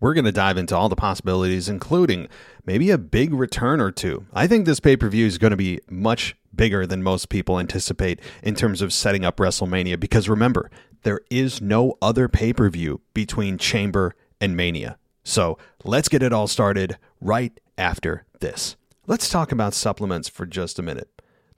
[0.00, 2.28] We're going to dive into all the possibilities, including
[2.64, 4.26] maybe a big return or two.
[4.32, 7.58] I think this pay per view is going to be much bigger than most people
[7.58, 10.70] anticipate in terms of setting up WrestleMania, because remember,
[11.02, 14.98] there is no other pay per view between Chamber and Mania.
[15.24, 18.76] So let's get it all started right after this.
[19.06, 21.08] Let's talk about supplements for just a minute.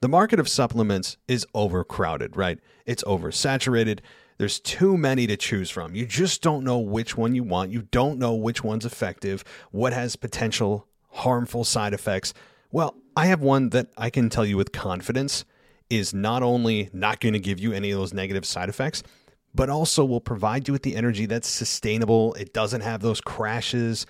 [0.01, 2.59] The market of supplements is overcrowded, right?
[2.87, 4.01] It's oversaturated.
[4.41, 5.95] There's too many to choose from.
[5.95, 7.73] You just don't know which one you want.
[7.73, 12.33] You don't know which one's effective, what has potential harmful side effects.
[12.73, 15.45] Well, I have one that I can tell you with confidence
[15.91, 19.03] is not only not going to give you any of those negative side effects,
[19.55, 22.33] but also will provide you with the energy that's sustainable.
[22.33, 24.07] It doesn't have those crashes.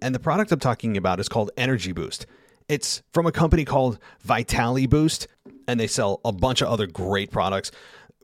[0.00, 2.24] And the product I'm talking about is called Energy Boost.
[2.70, 5.28] It's from a company called Vitali Boost,
[5.68, 7.72] and they sell a bunch of other great products.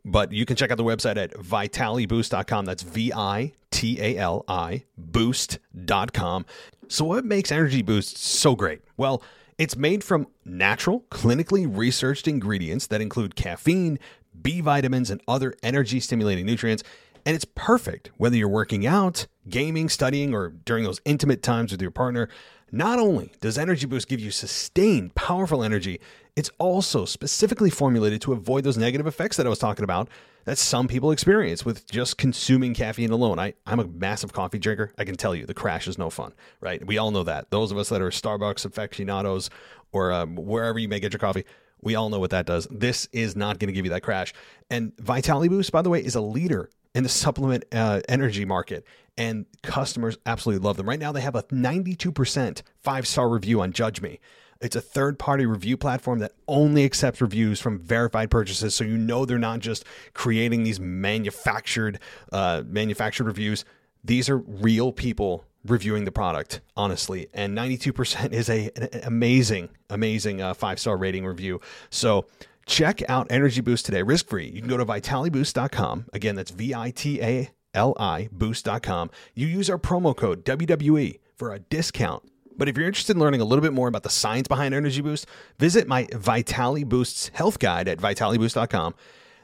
[0.05, 2.65] But you can check out the website at vitaliboost.com.
[2.65, 6.47] That's V I T A L I boost.com.
[6.89, 8.83] So, what makes Energy Boost so great?
[8.97, 9.23] Well,
[9.59, 13.99] it's made from natural, clinically researched ingredients that include caffeine,
[14.41, 16.83] B vitamins, and other energy stimulating nutrients.
[17.25, 21.81] And it's perfect whether you're working out, gaming, studying, or during those intimate times with
[21.81, 22.29] your partner.
[22.75, 26.01] Not only does Energy Boost give you sustained, powerful energy,
[26.35, 30.09] it's also specifically formulated to avoid those negative effects that I was talking about
[30.47, 33.39] that some people experience with just consuming caffeine alone.
[33.39, 34.91] I, I'm a massive coffee drinker.
[34.97, 36.85] I can tell you the crash is no fun, right?
[36.85, 37.51] We all know that.
[37.51, 39.51] Those of us that are Starbucks aficionados
[39.93, 41.45] or um, wherever you may get your coffee,
[41.83, 42.67] we all know what that does.
[42.71, 44.33] This is not going to give you that crash.
[44.71, 48.85] And Vitality Boost, by the way, is a leader in the supplement uh, energy market,
[49.17, 50.89] and customers absolutely love them.
[50.89, 54.21] Right now, they have a 92% five star review on Judge Me.
[54.61, 58.97] It's a third party review platform that only accepts reviews from verified purchases, so you
[58.97, 59.85] know they're not just
[60.15, 61.99] creating these manufactured
[62.31, 63.65] uh, manufactured reviews.
[64.05, 70.43] These are real people reviewing the product honestly and 92% is a an amazing amazing
[70.43, 72.27] uh, five star rating review so
[72.67, 78.29] check out energy boost today risk free you can go to vitaliboost.com again that's v-i-t-a-l-i
[78.33, 82.23] boost.com you use our promo code wwe for a discount
[82.57, 85.01] But if you're interested in learning a little bit more about the science behind Energy
[85.01, 85.27] Boost,
[85.59, 88.95] visit my Vitality Boosts health guide at vitaliboost.com.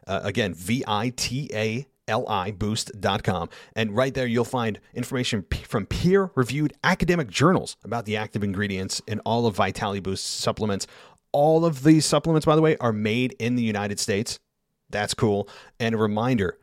[0.07, 3.49] Uh, again, V I T A L I boost.com.
[3.75, 8.45] And right there, you'll find information p- from peer reviewed academic journals about the active
[8.45, 10.87] ingredients in all of Vitality Boost supplements.
[11.33, 14.39] All of these supplements, by the way, are made in the United States.
[14.91, 15.49] That's cool.
[15.79, 16.59] And a reminder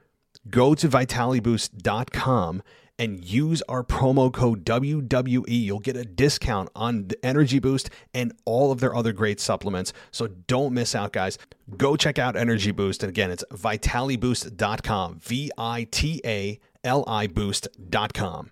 [0.49, 2.61] go to vitaliboost.com
[2.97, 5.43] and use our promo code WWE.
[5.47, 9.91] You'll get a discount on the Energy Boost and all of their other great supplements.
[10.11, 11.37] So don't miss out, guys.
[11.77, 13.03] Go check out Energy Boost.
[13.03, 15.19] And again, it's vitaliboost.com.
[15.19, 18.51] V I T A L I boost.com.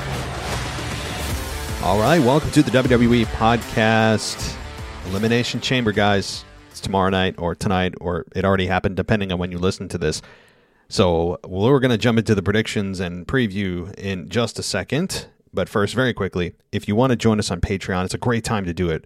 [1.83, 4.55] All right, welcome to the WWE podcast.
[5.07, 6.45] Elimination Chamber, guys.
[6.69, 9.97] It's tomorrow night or tonight, or it already happened, depending on when you listen to
[9.97, 10.21] this.
[10.89, 15.25] So we're going to jump into the predictions and preview in just a second.
[15.51, 18.43] But first, very quickly, if you want to join us on Patreon, it's a great
[18.43, 19.05] time to do it.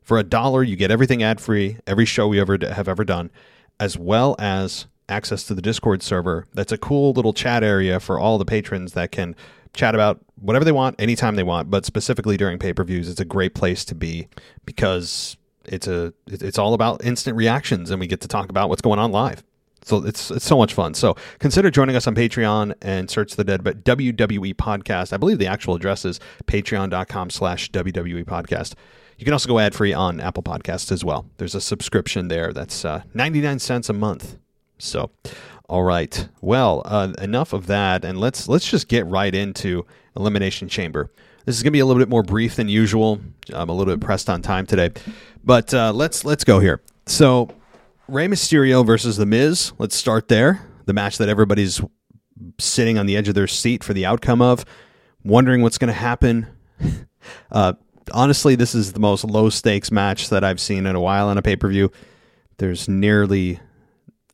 [0.00, 3.32] For a dollar, you get everything ad free, every show we ever have ever done,
[3.80, 6.46] as well as access to the Discord server.
[6.54, 9.34] That's a cool little chat area for all the patrons that can
[9.74, 11.70] chat about whatever they want anytime they want.
[11.70, 14.28] But specifically during pay per views, it's a great place to be
[14.64, 18.82] because it's a it's all about instant reactions, and we get to talk about what's
[18.82, 19.42] going on live.
[19.84, 20.94] So it's it's so much fun.
[20.94, 25.12] So consider joining us on Patreon and search the Dead but WWE podcast.
[25.12, 28.74] I believe the actual address is patreon.com slash WWE podcast.
[29.18, 31.26] You can also go ad free on Apple Podcasts as well.
[31.36, 34.36] There's a subscription there that's uh, 99 cents a month.
[34.78, 35.10] So,
[35.72, 36.28] all right.
[36.42, 41.10] Well, uh, enough of that, and let's let's just get right into Elimination Chamber.
[41.46, 43.22] This is going to be a little bit more brief than usual.
[43.54, 44.90] I'm a little bit pressed on time today,
[45.42, 46.82] but uh, let's let's go here.
[47.06, 47.48] So
[48.06, 49.72] Rey Mysterio versus The Miz.
[49.78, 50.60] Let's start there.
[50.84, 51.80] The match that everybody's
[52.60, 54.66] sitting on the edge of their seat for the outcome of,
[55.24, 56.48] wondering what's going to happen.
[57.52, 57.72] Uh,
[58.10, 61.38] honestly, this is the most low stakes match that I've seen in a while on
[61.38, 61.92] a pay per view.
[62.58, 63.60] There's nearly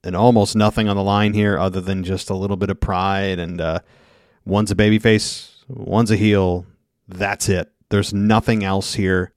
[0.04, 3.38] and almost nothing on the line here other than just a little bit of pride
[3.38, 3.80] and uh,
[4.44, 6.66] one's a babyface, one's a heel.
[7.06, 7.70] That's it.
[7.90, 9.32] There's nothing else here.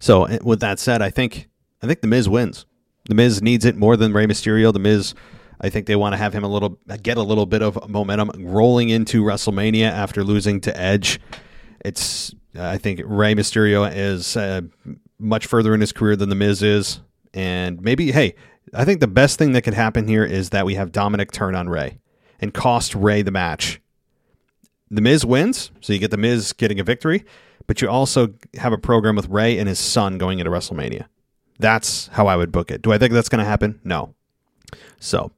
[0.00, 1.48] So with that said, I think
[1.82, 2.66] I think the Miz wins.
[3.08, 4.72] The Miz needs it more than Rey Mysterio.
[4.72, 5.14] The Miz,
[5.60, 8.30] I think they want to have him a little get a little bit of momentum
[8.36, 11.20] rolling into WrestleMania after losing to Edge.
[11.84, 14.62] It's I think Rey Mysterio is uh,
[15.18, 17.00] much further in his career than the Miz is,
[17.32, 18.34] and maybe hey,
[18.74, 21.54] I think the best thing that could happen here is that we have Dominik turn
[21.54, 21.98] on Rey
[22.40, 23.80] and cost Rey the match.
[24.90, 27.24] The Miz wins, so you get the Miz getting a victory,
[27.66, 31.06] but you also have a program with Rey and his son going into WrestleMania.
[31.58, 32.82] That's how I would book it.
[32.82, 33.80] Do I think that's going to happen?
[33.82, 34.14] No.
[35.00, 35.32] So,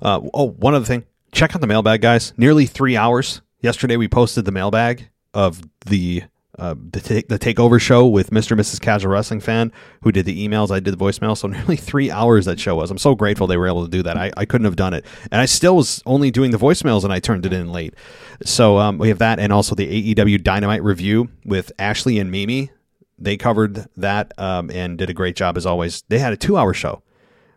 [0.00, 1.04] uh, oh, one other thing.
[1.32, 2.32] Check out the mailbag, guys.
[2.36, 3.40] Nearly three hours.
[3.60, 6.22] Yesterday, we posted the mailbag of the
[6.58, 8.52] uh, the, take, the takeover show with Mr.
[8.52, 8.80] and Mrs.
[8.80, 9.72] Casual Wrestling Fan,
[10.02, 10.70] who did the emails.
[10.70, 11.36] I did the voicemail.
[11.36, 12.90] So nearly three hours that show was.
[12.90, 14.16] I'm so grateful they were able to do that.
[14.16, 17.12] I, I couldn't have done it, and I still was only doing the voicemails, and
[17.12, 17.94] I turned it in late.
[18.44, 22.70] So um, we have that, and also the AEW Dynamite review with Ashley and Mimi
[23.18, 26.02] they covered that um, and did a great job as always.
[26.08, 27.02] They had a two hour show.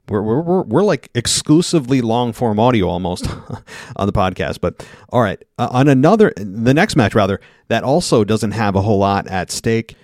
[0.09, 3.27] We're, we're, we're, we're like exclusively long form audio almost
[3.95, 4.61] on the podcast.
[4.61, 8.81] But all right, uh, on another, the next match rather, that also doesn't have a
[8.81, 9.95] whole lot at stake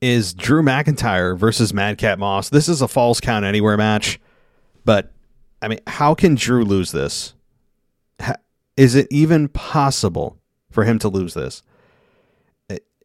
[0.00, 2.48] is Drew McIntyre versus Madcap Moss.
[2.48, 4.18] This is a falls count anywhere match,
[4.84, 5.12] but
[5.62, 7.34] I mean, how can Drew lose this?
[8.76, 10.38] Is it even possible
[10.70, 11.62] for him to lose this?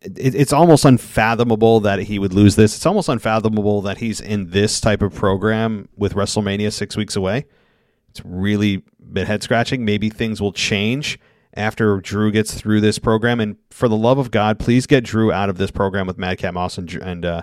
[0.02, 2.76] It, it's almost unfathomable that he would lose this.
[2.76, 7.46] It's almost unfathomable that he's in this type of program with WrestleMania six weeks away.
[8.10, 9.86] It's really bit head scratching.
[9.86, 11.20] Maybe things will change
[11.54, 13.40] after Drew gets through this program.
[13.40, 16.54] And for the love of God, please get Drew out of this program with Madcap
[16.54, 17.42] Moss and and uh,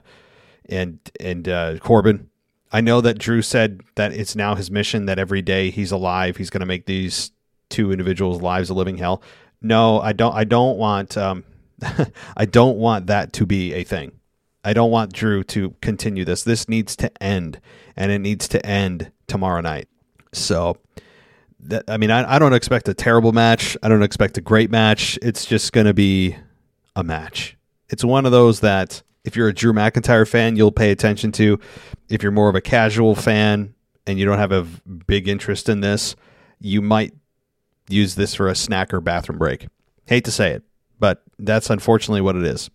[0.68, 2.30] and and uh, Corbin.
[2.72, 6.36] I know that Drew said that it's now his mission that every day he's alive,
[6.36, 7.30] he's going to make these
[7.70, 9.22] two individuals' lives a living hell.
[9.62, 10.34] No, I don't.
[10.34, 11.16] I don't want.
[11.16, 11.44] Um,
[12.36, 14.12] I don't want that to be a thing.
[14.64, 16.42] I don't want Drew to continue this.
[16.42, 17.60] This needs to end,
[17.96, 19.88] and it needs to end tomorrow night.
[20.32, 20.78] So,
[21.60, 23.76] that, I mean, I, I don't expect a terrible match.
[23.82, 25.18] I don't expect a great match.
[25.20, 26.36] It's just going to be
[26.96, 27.56] a match.
[27.90, 31.58] It's one of those that if you're a Drew McIntyre fan, you'll pay attention to.
[32.08, 33.74] If you're more of a casual fan
[34.06, 34.62] and you don't have a
[35.06, 36.14] big interest in this,
[36.60, 37.12] you might
[37.88, 39.68] use this for a snack or bathroom break.
[40.06, 40.62] Hate to say it,
[40.98, 42.70] but that's unfortunately what it is.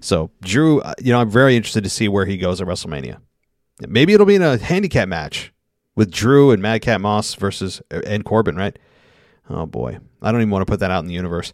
[0.00, 3.18] So, Drew, uh, you know, I'm very interested to see where he goes at WrestleMania.
[3.80, 5.52] Maybe it'll be in a handicap match
[5.96, 8.78] with Drew and Madcap Moss versus uh, and Corbin, right?
[9.48, 11.52] Oh boy, I don't even want to put that out in the universe.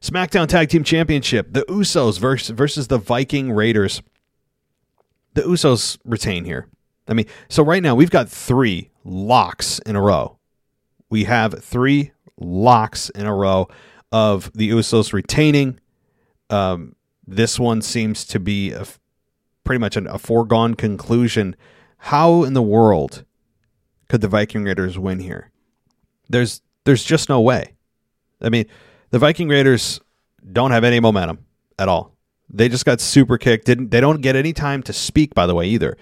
[0.00, 4.02] SmackDown Tag Team Championship: The Usos versus versus the Viking Raiders.
[5.34, 6.68] The Usos retain here.
[7.06, 10.38] I mean, so right now we've got three locks in a row.
[11.08, 13.68] We have three locks in a row
[14.12, 15.78] of the Usos retaining.
[16.48, 18.84] Um, this one seems to be a,
[19.64, 21.54] pretty much an, a foregone conclusion.
[21.98, 23.24] How in the world
[24.08, 25.50] could the Viking Raiders win here?
[26.28, 27.74] There's there's just no way.
[28.40, 28.66] I mean,
[29.10, 30.00] the Viking Raiders
[30.52, 31.44] don't have any momentum
[31.78, 32.16] at all.
[32.48, 33.66] They just got super kicked.
[33.66, 35.96] Didn't they don't get any time to speak by the way either.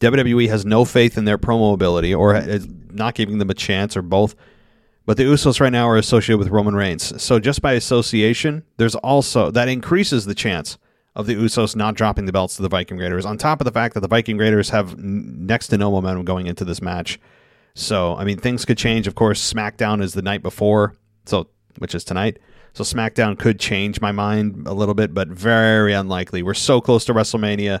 [0.00, 2.42] WWE has no faith in their promo ability or
[2.90, 4.34] not giving them a chance or both.
[5.06, 7.22] But the Usos right now are associated with Roman Reigns.
[7.22, 10.78] So just by association, there's also that increases the chance
[11.14, 13.72] of the Usos not dropping the belts to the Viking Raiders, on top of the
[13.72, 17.18] fact that the Viking Raiders have next to no momentum going into this match.
[17.74, 19.06] So, I mean, things could change.
[19.06, 20.94] Of course, SmackDown is the night before,
[21.24, 21.48] so
[21.78, 22.38] which is tonight.
[22.74, 26.42] So SmackDown could change my mind a little bit, but very unlikely.
[26.42, 27.80] We're so close to WrestleMania.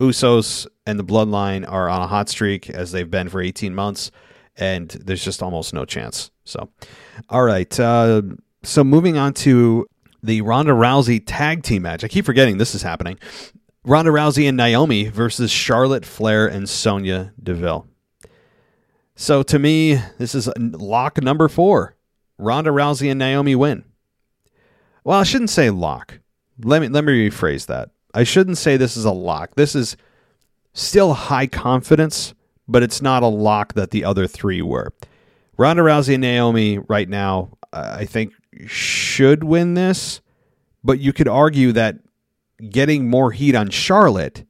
[0.00, 4.10] Usos and the Bloodline are on a hot streak as they've been for 18 months,
[4.56, 6.30] and there's just almost no chance.
[6.44, 6.70] So,
[7.28, 7.78] all right.
[7.78, 8.22] Uh,
[8.62, 9.86] so moving on to
[10.22, 12.04] the Ronda Rousey tag team match.
[12.04, 13.18] I keep forgetting this is happening.
[13.84, 17.86] Ronda Rousey and Naomi versus Charlotte Flair and Sonya Deville.
[19.14, 21.96] So to me, this is lock number four.
[22.38, 23.84] Ronda Rousey and Naomi win.
[25.04, 26.18] Well, I shouldn't say lock.
[26.62, 27.90] Let me let me rephrase that.
[28.14, 29.54] I shouldn't say this is a lock.
[29.54, 29.96] This is
[30.72, 32.32] still high confidence,
[32.68, 34.92] but it's not a lock that the other three were.
[35.56, 38.32] Ronda Rousey and Naomi right now, I think,
[38.66, 40.20] should win this,
[40.82, 41.96] but you could argue that
[42.70, 44.44] getting more heat on Charlotte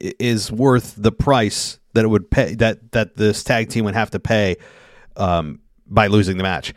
[0.00, 4.10] is worth the price that it would pay that that this tag team would have
[4.10, 4.56] to pay
[5.16, 6.72] um, by losing the match.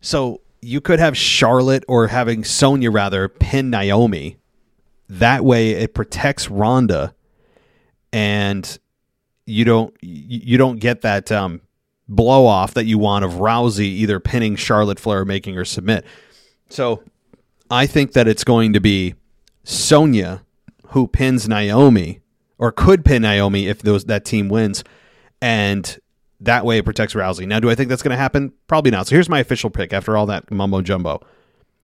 [0.00, 4.36] So you could have Charlotte or having Sonya rather pin Naomi.
[5.08, 7.14] That way, it protects Ronda,
[8.12, 8.78] and
[9.48, 11.60] you don't you don't get that um,
[12.08, 16.04] blow off that you want of Rousey either pinning Charlotte Flair or making her submit.
[16.68, 17.02] So
[17.70, 19.14] I think that it's going to be
[19.64, 20.42] Sonya
[20.88, 22.20] who pins Naomi
[22.58, 24.84] or could pin Naomi if those that team wins,
[25.40, 25.98] and
[26.40, 27.46] that way it protects Rousey.
[27.46, 28.52] Now, do I think that's going to happen?
[28.66, 29.06] Probably not.
[29.06, 31.20] So here's my official pick after all that mumbo jumbo.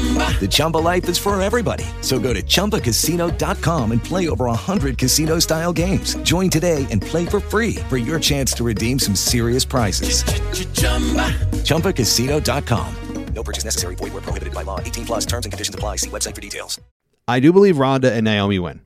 [0.00, 1.84] The Chumba life is for everybody.
[2.00, 6.14] So go to ChumbaCasino.com and play over 100 casino style games.
[6.22, 10.22] Join today and play for free for your chance to redeem some serious prizes.
[10.22, 11.28] Ch-ch-chumba.
[11.64, 12.94] ChumbaCasino.com.
[13.34, 13.94] No purchase necessary.
[13.94, 14.80] Void where prohibited by law.
[14.80, 15.96] 18 plus terms and conditions apply.
[15.96, 16.80] See website for details.
[17.28, 18.80] I do believe Ronda and Naomi win.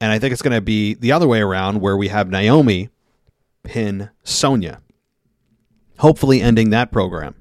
[0.00, 2.90] And I think it's going to be the other way around where we have Naomi
[3.62, 4.80] pin Sonya.
[5.98, 7.34] Hopefully ending that program.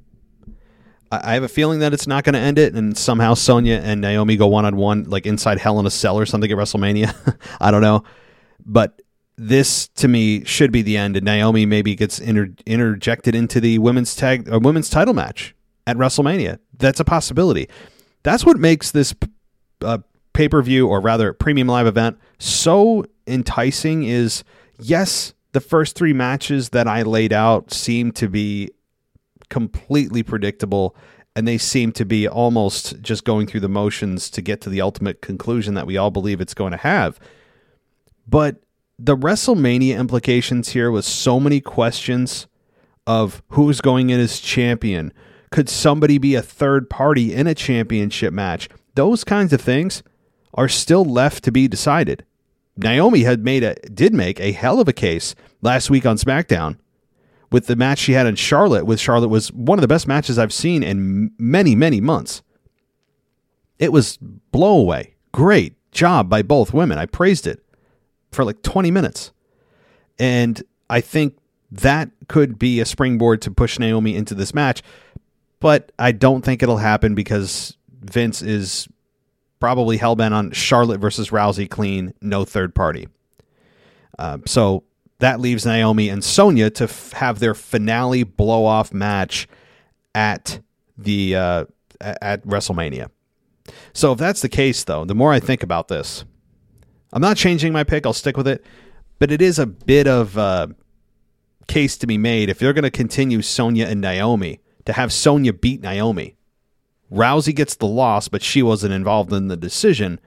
[1.23, 4.01] I have a feeling that it's not going to end it, and somehow Sonya and
[4.01, 7.37] Naomi go one on one, like inside Hell in a Cell or something at WrestleMania.
[7.61, 8.03] I don't know,
[8.65, 9.01] but
[9.37, 13.79] this to me should be the end, and Naomi maybe gets inter- interjected into the
[13.79, 15.55] women's tag, a women's title match
[15.87, 16.59] at WrestleMania.
[16.77, 17.69] That's a possibility.
[18.23, 19.13] That's what makes this
[19.81, 19.99] uh,
[20.33, 24.43] pay per view, or rather premium live event, so enticing is
[24.79, 28.69] yes, the first three matches that I laid out seem to be
[29.49, 30.95] completely predictable
[31.35, 34.81] and they seem to be almost just going through the motions to get to the
[34.81, 37.19] ultimate conclusion that we all believe it's going to have.
[38.25, 38.61] But
[38.97, 42.47] the WrestleMania implications here with so many questions
[43.05, 45.13] of who's going in as champion.
[45.51, 48.69] Could somebody be a third party in a championship match?
[48.95, 50.01] Those kinds of things
[50.53, 52.25] are still left to be decided.
[52.77, 56.77] Naomi had made a did make a hell of a case last week on SmackDown
[57.51, 60.37] with the match she had in Charlotte with Charlotte was one of the best matches
[60.37, 62.41] I've seen in many many months.
[63.79, 65.15] It was blow away.
[65.31, 66.97] Great job by both women.
[66.97, 67.63] I praised it
[68.31, 69.31] for like 20 minutes.
[70.19, 71.37] And I think
[71.71, 74.83] that could be a springboard to push Naomi into this match,
[75.59, 78.87] but I don't think it'll happen because Vince is
[79.59, 83.07] probably hellbent on Charlotte versus Rousey clean, no third party.
[84.19, 84.83] Uh, so
[85.19, 89.47] that leaves Naomi and Sonya to f- have their finale blow off match
[90.13, 90.59] at
[90.97, 91.65] the uh,
[92.01, 93.09] at WrestleMania.
[93.93, 96.25] So if that's the case, though, the more I think about this,
[97.13, 98.05] I'm not changing my pick.
[98.05, 98.63] I'll stick with it,
[99.19, 100.75] but it is a bit of a
[101.67, 105.53] case to be made if you're going to continue Sonya and Naomi to have Sonya
[105.53, 106.35] beat Naomi.
[107.11, 110.19] Rousey gets the loss, but she wasn't involved in the decision.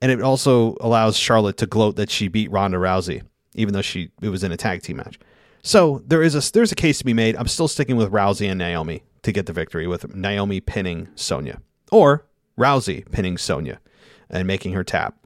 [0.00, 3.22] And it also allows Charlotte to gloat that she beat Ronda Rousey,
[3.54, 5.18] even though she it was in a tag team match.
[5.62, 7.36] So there is a there's a case to be made.
[7.36, 11.60] I'm still sticking with Rousey and Naomi to get the victory, with Naomi pinning Sonya
[11.90, 12.26] or
[12.58, 13.80] Rousey pinning Sonya
[14.28, 15.16] and making her tap.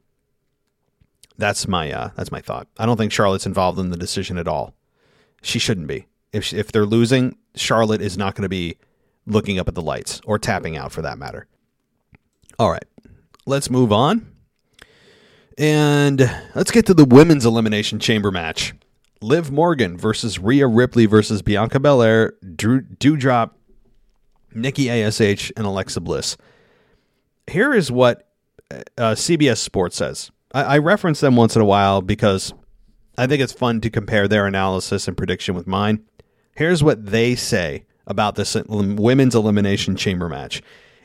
[1.37, 2.67] That's my uh, that's my thought.
[2.77, 4.73] I don't think Charlotte's involved in the decision at all.
[5.41, 6.07] She shouldn't be.
[6.31, 8.77] If she, if they're losing, Charlotte is not going to be
[9.25, 11.47] looking up at the lights or tapping out for that matter.
[12.57, 12.85] All right,
[13.45, 14.25] let's move on.
[15.59, 16.21] And
[16.55, 18.73] let's get to the women's elimination chamber match.
[19.21, 23.51] Liv Morgan versus Rhea Ripley versus Bianca Belair, Drew Doudrop,
[24.53, 26.37] Nikki ASH, and Alexa Bliss.
[27.45, 28.29] Here is what
[28.71, 30.31] uh, CBS Sports says.
[30.53, 32.53] I, I reference them once in a while because
[33.17, 36.05] I think it's fun to compare their analysis and prediction with mine.
[36.55, 40.61] Here's what they say about this women's elimination chamber match.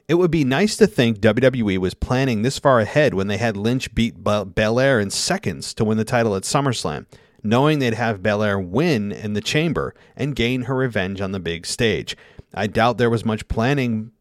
[0.07, 3.57] It would be nice to think WWE was planning this far ahead when they had
[3.57, 7.07] Lynch beat Belair in seconds to win the title at SummerSlam,
[7.43, 11.65] knowing they'd have Belair win in the chamber and gain her revenge on the big
[11.65, 12.19] stage.
[12.53, 14.13] I doubt there was much planning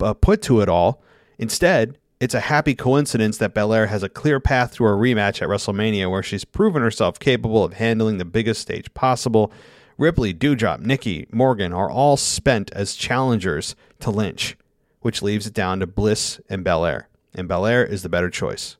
[0.00, 1.02] uh, put to it all.
[1.36, 5.48] Instead, it's a happy coincidence that Belair has a clear path to a rematch at
[5.48, 9.52] WrestleMania where she's proven herself capable of handling the biggest stage possible.
[9.98, 14.56] Ripley, Doudrop, Nikki, Morgan are all spent as challengers to Lynch,
[15.04, 17.10] which leaves it down to Bliss and Belair.
[17.34, 18.78] And Belair is the better choice.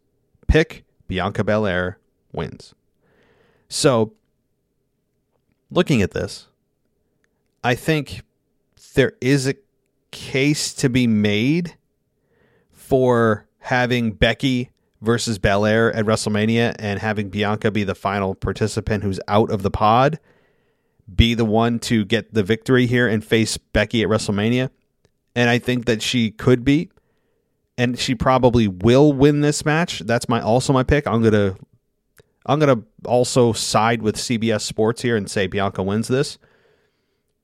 [0.49, 1.99] Pick Bianca Belair
[2.33, 2.75] wins.
[3.69, 4.15] So,
[5.71, 6.49] looking at this,
[7.63, 8.23] I think
[8.95, 9.57] there is a
[10.13, 11.77] case to be made
[12.73, 14.71] for having Becky
[15.03, 19.71] versus Belair at WrestleMania and having Bianca be the final participant who's out of the
[19.71, 20.19] pod
[21.15, 24.71] be the one to get the victory here and face Becky at WrestleMania.
[25.35, 26.91] And I think that she could be
[27.77, 30.01] and she probably will win this match.
[30.01, 31.07] That's my also my pick.
[31.07, 31.57] I'm to
[32.47, 36.39] I'm to also side with CBS Sports here and say Bianca wins this.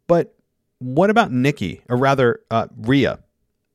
[0.06, 0.34] But
[0.78, 3.20] what about Nikki, or rather uh, Rhea,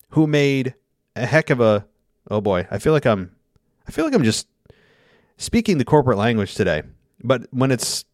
[0.10, 0.76] who made
[1.16, 1.86] a heck of a
[2.30, 3.36] oh boy, I feel like I'm
[3.88, 4.48] I feel like I'm just
[5.38, 6.84] speaking the corporate language today.
[7.24, 8.06] But when it's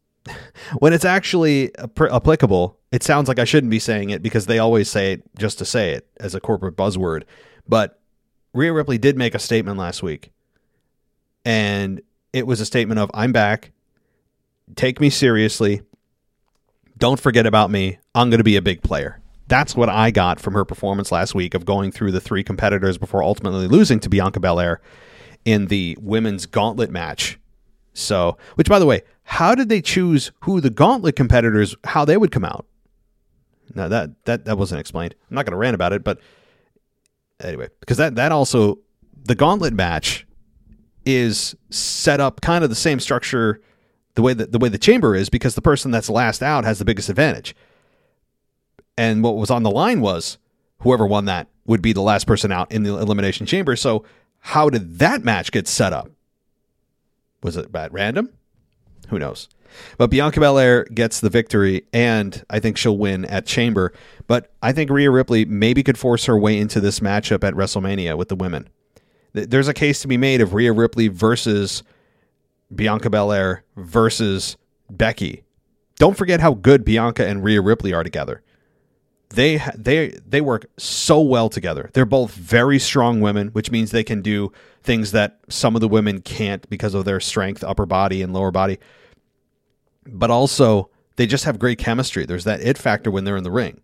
[0.80, 4.90] when it's actually applicable, it sounds like I shouldn't be saying it because they always
[4.90, 7.24] say it just to say it as a corporate buzzword.
[7.68, 8.00] But
[8.54, 10.32] Rhea Ripley did make a statement last week.
[11.46, 12.02] And
[12.34, 13.72] it was a statement of I'm back.
[14.76, 15.82] Take me seriously.
[16.98, 17.98] Don't forget about me.
[18.14, 19.20] I'm going to be a big player.
[19.48, 22.98] That's what I got from her performance last week of going through the three competitors
[22.98, 24.82] before ultimately losing to Bianca Belair
[25.44, 27.40] in the women's gauntlet match.
[27.94, 32.18] So, which by the way, how did they choose who the gauntlet competitors how they
[32.18, 32.66] would come out?
[33.74, 35.16] No, that that that wasn't explained.
[35.30, 36.20] I'm not going to rant about it, but
[37.40, 38.80] anyway, because that that also
[39.24, 40.28] the gauntlet match
[41.06, 43.62] is set up kind of the same structure
[44.16, 46.78] the way that the way the chamber is because the person that's last out has
[46.78, 47.56] the biggest advantage.
[48.98, 50.40] And what was on the line was
[50.80, 53.78] whoever won that would be the last person out in the elimination chamber.
[53.78, 54.04] So,
[54.40, 56.12] how did that match get set up?
[57.42, 58.30] Was it at random?
[59.12, 59.50] Who knows?
[59.98, 63.94] But Bianca Belair gets the victory, and I think she'll win at Chamber.
[64.26, 68.18] But I think Rhea Ripley maybe could force her way into this matchup at WrestleMania
[68.18, 68.70] with the women.
[69.34, 71.84] There's a case to be made of Rhea Ripley versus
[72.74, 74.56] Bianca Belair versus
[74.90, 75.44] Becky.
[75.98, 78.42] Don't forget how good Bianca and Rhea Ripley are together.
[79.34, 81.90] They they they work so well together.
[81.94, 84.52] They're both very strong women, which means they can do
[84.84, 88.52] things that some of the women can't because of their strength, upper body and lower
[88.52, 88.80] body.
[90.06, 92.26] But also, they just have great chemistry.
[92.26, 93.82] There's that it factor when they're in the ring.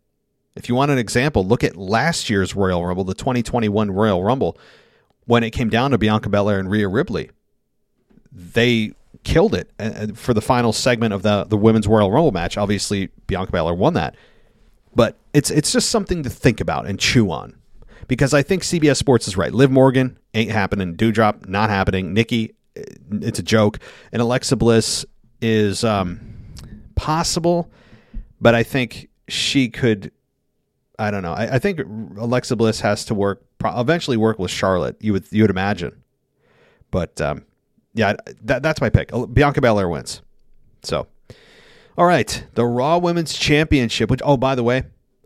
[0.55, 4.57] If you want an example, look at last year's Royal Rumble, the 2021 Royal Rumble,
[5.25, 7.29] when it came down to Bianca Belair and Rhea Ripley.
[8.31, 12.31] They killed it uh, uh, for the final segment of the the women's Royal Rumble
[12.31, 12.57] match.
[12.57, 14.15] Obviously, Bianca Belair won that,
[14.95, 17.55] but it's it's just something to think about and chew on
[18.07, 19.53] because I think CBS Sports is right.
[19.53, 20.95] Liv Morgan ain't happening.
[20.95, 22.13] Doudrop not happening.
[22.13, 23.79] Nikki, it's a joke,
[24.11, 25.05] and Alexa Bliss
[25.41, 26.19] is um,
[26.95, 27.69] possible,
[28.41, 30.11] but I think she could.
[30.99, 31.33] I don't know.
[31.33, 31.79] I, I think
[32.17, 34.97] Alexa Bliss has to work eventually work with Charlotte.
[34.99, 36.03] You would you would imagine,
[36.91, 37.45] but um,
[37.93, 39.11] yeah, that, that's my pick.
[39.33, 40.21] Bianca Belair wins.
[40.83, 41.07] So,
[41.97, 44.09] all right, the Raw Women's Championship.
[44.09, 44.83] Which, oh, by the way,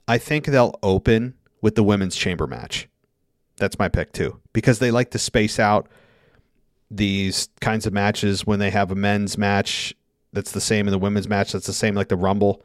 [0.07, 2.87] I think they'll open with the women's chamber match.
[3.57, 5.87] That's my pick too, because they like to space out
[6.89, 9.93] these kinds of matches when they have a men's match
[10.33, 12.63] that's the same in the women's match that's the same like the Rumble.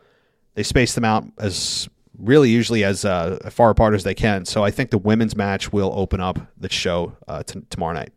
[0.55, 1.89] They space them out as
[2.19, 4.45] really usually as uh, far apart as they can.
[4.47, 8.13] So I think the women's match will open up the show uh, t- tomorrow night.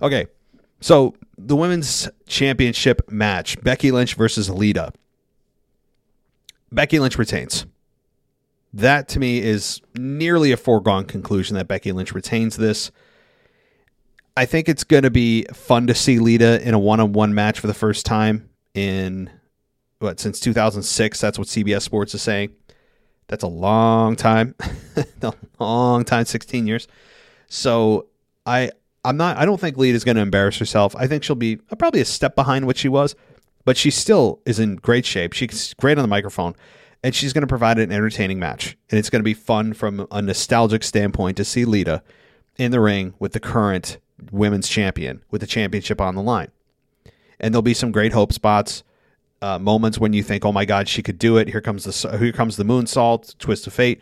[0.00, 0.26] Okay,
[0.80, 4.92] so the women's championship match Becky Lynch versus Lita.
[6.74, 7.66] Becky Lynch retains.
[8.72, 12.90] That to me is nearly a foregone conclusion that Becky Lynch retains this.
[14.36, 17.32] I think it's going to be fun to see Lita in a one on one
[17.32, 19.30] match for the first time in
[20.00, 21.20] what since 2006.
[21.20, 22.52] That's what CBS Sports is saying.
[23.28, 24.56] That's a long time,
[25.22, 26.88] a long time, 16 years.
[27.46, 28.08] So
[28.44, 28.72] I
[29.04, 29.36] I'm not.
[29.36, 30.96] I don't think Lita is going to embarrass herself.
[30.96, 33.14] I think she'll be probably a step behind what she was,
[33.64, 35.32] but she still is in great shape.
[35.32, 36.54] She's great on the microphone,
[37.02, 38.76] and she's going to provide an entertaining match.
[38.90, 42.02] And it's going to be fun from a nostalgic standpoint to see Lita
[42.56, 43.98] in the ring with the current
[44.30, 46.50] women's champion with the championship on the line.
[47.40, 48.84] And there'll be some great hope spots,
[49.42, 52.18] uh, moments when you think, "Oh my God, she could do it." Here comes the
[52.18, 54.00] here comes the moonsault, twist of fate.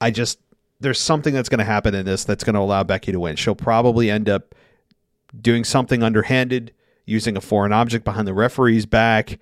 [0.00, 0.38] I just
[0.80, 3.36] there's something that's going to happen in this that's going to allow Becky to win.
[3.36, 4.54] She'll probably end up
[5.40, 6.72] doing something underhanded,
[7.08, 9.38] using a foreign object behind the referee's back.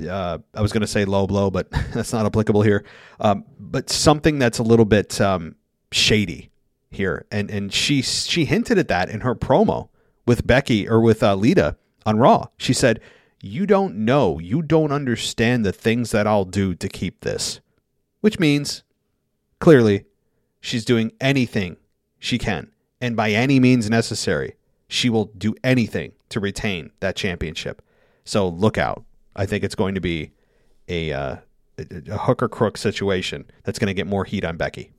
[0.00, 2.84] Uh, I was going to say low blow, but that's not applicable here.
[3.18, 5.56] Um, but something that's a little bit um,
[5.92, 6.50] shady
[6.90, 9.88] here, and and she she hinted at that in her promo
[10.26, 12.46] with Becky or with uh, Lita on Raw.
[12.56, 13.00] She said,
[13.40, 17.60] "You don't know, you don't understand the things that I'll do to keep this,"
[18.20, 18.82] which means
[19.58, 20.04] clearly
[20.60, 21.78] She's doing anything
[22.18, 24.54] she can, and by any means necessary,
[24.90, 27.82] she will do anything to retain that championship.
[28.24, 29.04] So look out.
[29.36, 30.32] I think it's going to be
[30.88, 31.36] a, uh,
[31.78, 34.92] a hooker crook situation that's going to get more heat on Becky.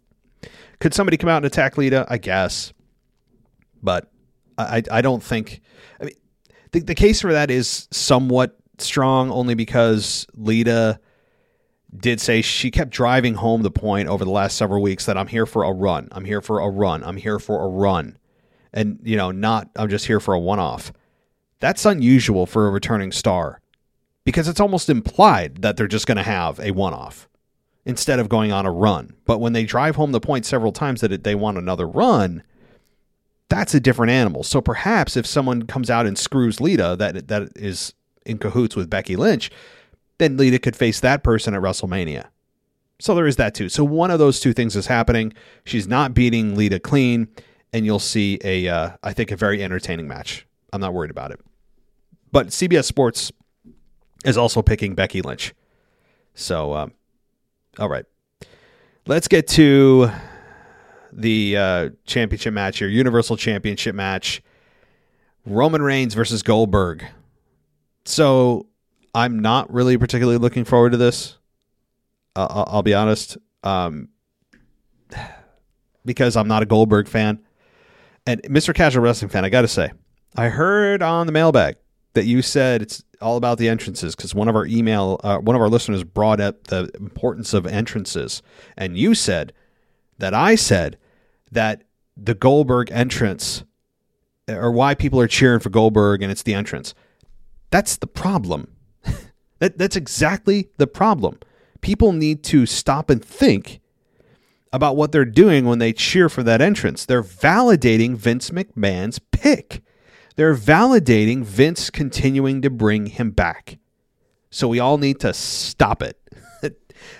[0.80, 2.08] Could somebody come out and attack Lita?
[2.10, 2.74] I guess,
[3.84, 4.10] but
[4.58, 5.62] I I don't think.
[6.00, 6.16] I mean,
[6.72, 11.00] the the case for that is somewhat strong, only because Lita
[11.96, 15.28] did say she kept driving home the point over the last several weeks that I'm
[15.28, 16.08] here for a run.
[16.12, 17.04] I'm here for a run.
[17.04, 18.18] I'm here for a run.
[18.74, 20.94] And, you know, not I'm just here for a one off.
[21.60, 23.62] That's unusual for a returning star
[24.24, 27.28] because it's almost implied that they're just going to have a one off
[27.86, 29.14] instead of going on a run.
[29.26, 32.44] But when they drive home the point several times that they want another run,
[33.50, 34.44] that's a different animal.
[34.44, 37.94] So perhaps if someone comes out and screws Lita that that is
[38.26, 39.52] in cahoots with Becky Lynch,
[40.20, 42.28] then Lita could face that person at WrestleMania.
[43.00, 43.68] So there is that too.
[43.68, 45.34] So one of those two things is happening.
[45.66, 47.28] She's not beating Lita clean,
[47.74, 50.46] and you'll see a, uh, I think, a very entertaining match.
[50.74, 51.40] I'm not worried about it.
[52.32, 53.32] But CBS Sports
[54.26, 55.54] is also picking Becky Lynch.
[56.34, 56.94] So, um,
[57.78, 58.06] all right,
[59.06, 60.10] let's get to
[61.12, 64.42] the uh, championship match here, Universal Championship match.
[65.46, 67.06] Roman Reigns versus Goldberg.
[68.06, 68.68] So
[69.14, 71.38] I'm not really particularly looking forward to this.
[72.36, 74.10] Uh, I'll, be honest, um,
[76.06, 77.40] because I'm not a Goldberg fan,
[78.26, 78.74] and Mr.
[78.74, 79.46] Casual Wrestling fan.
[79.46, 79.92] I got to say,
[80.36, 81.76] I heard on the mailbag
[82.14, 85.56] that you said it's all about the entrances because one of our email, uh, one
[85.56, 88.42] of our listeners brought up the importance of entrances,
[88.78, 89.54] and you said
[90.18, 90.98] that I said
[91.52, 91.84] that
[92.18, 93.64] the Goldberg entrance,
[94.48, 96.94] or why people are cheering for Goldberg, and it's the entrance.
[97.70, 98.76] That's the problem
[99.60, 101.40] that, that's exactly the problem.
[101.82, 103.80] People need to stop and think
[104.74, 107.06] about what they're doing when they cheer for that entrance.
[107.06, 109.82] They're validating Vince McMahon's pick.
[110.36, 113.78] They're validating Vince continuing to bring him back.
[114.50, 116.18] So we all need to stop it.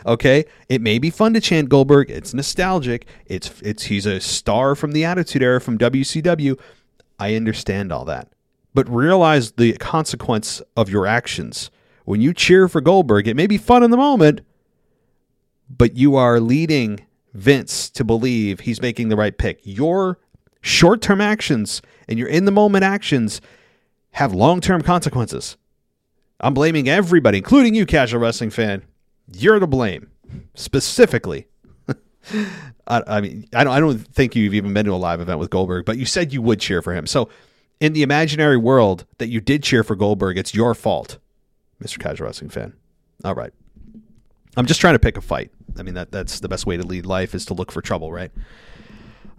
[0.06, 0.46] okay?
[0.70, 2.10] It may be fun to chant Goldberg.
[2.10, 3.08] It's nostalgic.
[3.26, 6.60] It's it's he's a star from the Attitude Era from WCW.
[7.20, 8.30] I understand all that.
[8.74, 11.70] But realize the consequence of your actions.
[12.06, 14.42] When you cheer for Goldberg, it may be fun in the moment,
[15.70, 19.60] but you are leading Vince to believe he's making the right pick.
[19.64, 20.20] Your
[20.62, 23.42] short term actions and your in the moment actions
[24.12, 25.58] have long term consequences.
[26.40, 28.84] I'm blaming everybody, including you, casual wrestling fan.
[29.34, 30.10] You're to blame,
[30.56, 31.48] specifically.
[32.88, 35.40] I, I, mean, I don't, I don't think you've even been to a live event
[35.40, 37.06] with Goldberg, but you said you would cheer for him.
[37.06, 37.30] So,
[37.80, 41.18] in the imaginary world that you did cheer for Goldberg, it's your fault,
[41.82, 42.00] Mr.
[42.00, 42.74] Casual Wrestling fan.
[43.24, 43.54] All right.
[44.58, 45.52] I'm just trying to pick a fight.
[45.78, 48.12] I mean, that that's the best way to lead life is to look for trouble,
[48.12, 48.32] right?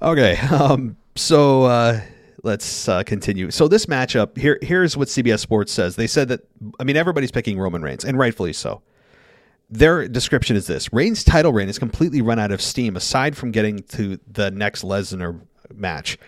[0.00, 0.38] Okay.
[0.52, 2.00] Um, so uh,
[2.42, 3.50] let's uh, continue.
[3.50, 5.96] So this matchup here, here's what CBS Sports says.
[5.96, 6.40] They said that
[6.80, 8.82] I mean everybody's picking Roman Reigns, and rightfully so.
[9.70, 12.96] Their description is this: Reigns' title reign is completely run out of steam.
[12.96, 15.40] Aside from getting to the next Lesnar
[15.74, 16.18] match,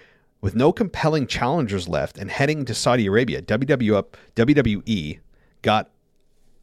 [0.41, 5.19] with no compelling challengers left, and heading to Saudi Arabia, WWE
[5.63, 5.91] got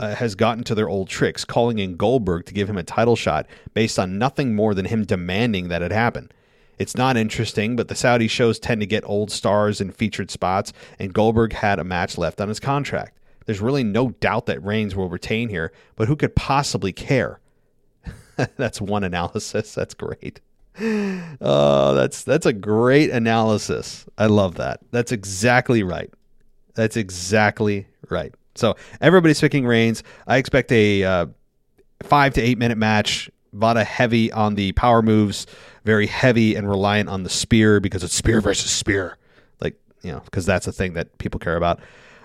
[0.02, 3.16] uh, has gotten to their old tricks, calling in Goldberg to give him a title
[3.16, 6.32] shot based on nothing more than him demanding that it happen.
[6.80, 10.74] It's not interesting, but the Saudi shows tend to get old stars in featured spots,
[10.98, 13.20] and Goldberg had a match left on his contract.
[13.46, 17.40] There's really no doubt that Reigns will retain here, but who could possibly care?
[18.58, 19.74] that's one analysis.
[19.76, 20.42] That's great.
[20.80, 24.06] Oh, that's that's a great analysis.
[24.18, 24.80] I love that.
[24.92, 26.10] That's exactly right.
[26.76, 28.34] That's exactly right.
[28.56, 30.04] So everybody's picking Reigns.
[30.28, 31.26] I expect a uh,
[32.04, 33.30] five to eight minute match.
[33.54, 35.46] A lot of heavy on the power moves,
[35.84, 39.18] very heavy and reliant on the spear because it's spear versus spear.
[39.60, 41.82] Like, you know, because that's the thing that people care about.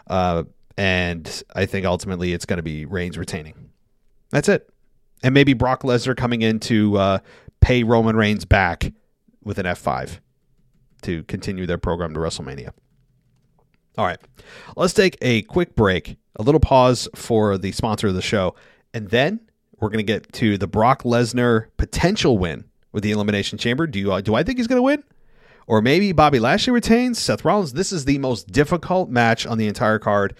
[0.07, 0.45] Uh,
[0.77, 3.71] and I think ultimately it's going to be Reigns retaining.
[4.31, 4.71] That's it.
[5.25, 7.19] And maybe Brock Lesnar coming in to uh,
[7.61, 8.93] pay Roman Reigns back
[9.43, 10.19] with an F5
[11.03, 12.71] to continue their program to WrestleMania.
[13.99, 14.19] All right,
[14.77, 18.55] let's take a quick break, a little pause for the sponsor of the show,
[18.93, 19.41] and then
[19.79, 23.87] we're going to get to the Brock Lesnar potential win with the Elimination Chamber.
[23.87, 25.03] Do you do I think he's going to win?
[25.67, 27.73] Or maybe Bobby Lashley retains, Seth Rollins.
[27.73, 30.37] This is the most difficult match on the entire card.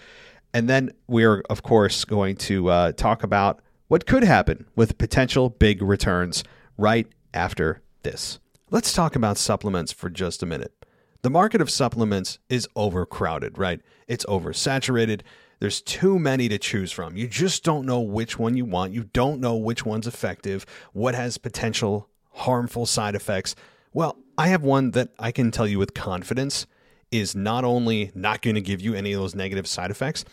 [0.53, 5.49] And then we're, of course, going to uh, talk about what could happen with potential
[5.49, 6.43] big returns
[6.77, 8.39] right after this.
[8.69, 10.76] Let's talk about supplements for just a minute.
[11.27, 13.81] The market of supplements is overcrowded, right?
[14.07, 15.23] It's oversaturated.
[15.59, 17.17] There's too many to choose from.
[17.17, 18.93] You just don't know which one you want.
[18.93, 23.55] You don't know which one's effective, what has potential harmful side effects.
[23.91, 26.65] Well, I have one that I can tell you with confidence
[27.11, 30.23] is not only not going to give you any of those negative side effects,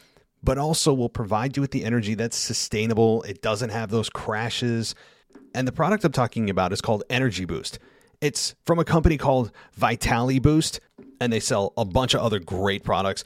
[0.44, 3.24] but also will provide you with the energy that's sustainable.
[3.24, 4.94] It doesn't have those crashes.
[5.56, 7.80] And the product I'm talking about is called Energy Boost.
[8.24, 10.80] It's from a company called Vitali Boost,
[11.20, 13.22] and they sell a bunch of other great products.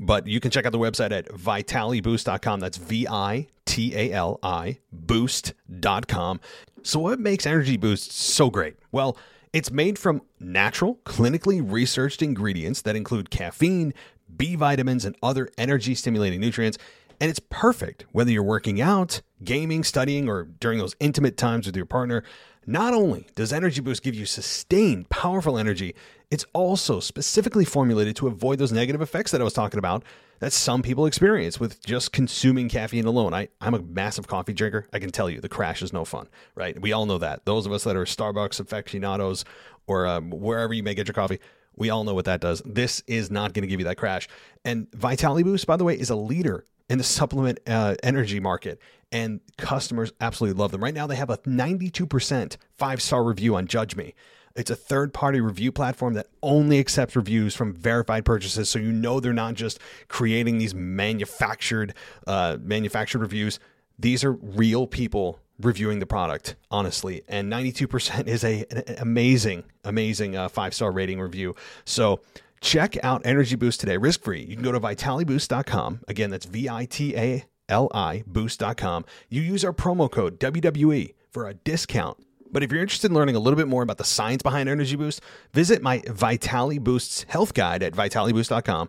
[0.00, 2.58] But you can check out the website at vitaliboost.com.
[2.58, 6.40] That's V I T A L I boost.com.
[6.82, 8.74] So, what makes Energy Boost so great?
[8.90, 9.16] Well,
[9.52, 13.94] it's made from natural, clinically researched ingredients that include caffeine,
[14.36, 16.78] B vitamins, and other energy stimulating nutrients.
[17.20, 21.76] And it's perfect whether you're working out, gaming, studying, or during those intimate times with
[21.76, 22.24] your partner.
[22.66, 25.94] Not only does Energy Boost give you sustained, powerful energy,
[26.30, 30.04] it's also specifically formulated to avoid those negative effects that I was talking about
[30.38, 33.34] that some people experience with just consuming caffeine alone.
[33.34, 34.86] I, I'm a massive coffee drinker.
[34.92, 36.80] I can tell you the crash is no fun, right?
[36.80, 37.44] We all know that.
[37.44, 39.44] Those of us that are Starbucks aficionados
[39.86, 41.38] or um, wherever you may get your coffee,
[41.76, 42.62] we all know what that does.
[42.64, 44.28] This is not going to give you that crash.
[44.64, 48.78] And Vitality Boost, by the way, is a leader in the supplement uh, energy market,
[49.10, 50.84] and customers absolutely love them.
[50.84, 54.14] Right now, they have a 92% five star review on Judge Me.
[54.54, 58.92] It's a third party review platform that only accepts reviews from verified purchases, so you
[58.92, 59.78] know they're not just
[60.08, 61.94] creating these manufactured
[62.26, 63.58] uh, manufactured reviews.
[63.98, 70.34] These are real people reviewing the product honestly and 92% is a an amazing amazing
[70.34, 72.20] uh, five star rating review so
[72.62, 74.40] Check out Energy Boost today, risk free.
[74.40, 76.02] You can go to vitaliboost.com.
[76.06, 79.04] Again, that's V I T A L I boost.com.
[79.28, 82.24] You use our promo code WWE for a discount.
[82.52, 84.94] But if you're interested in learning a little bit more about the science behind Energy
[84.94, 85.20] Boost,
[85.52, 88.88] visit my Vitali Boost's health guide at vitaliboost.com.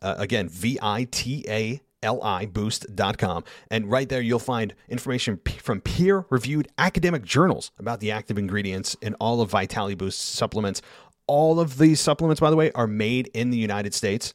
[0.00, 3.44] Uh, again, V I T A liboost.com.
[3.70, 8.38] And right there, you'll find information p- from peer reviewed academic journals about the active
[8.38, 10.80] ingredients in all of Vitality Boost supplements.
[11.28, 14.34] All of these supplements, by the way, are made in the United States.